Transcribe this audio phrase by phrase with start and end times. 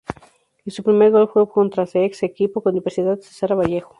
[0.65, 3.89] Y su primer gol fue contra se ex equipo universidad cesar vallejo